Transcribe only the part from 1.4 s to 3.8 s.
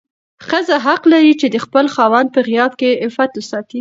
چې د خپل خاوند په غياب کې عفت وساتي.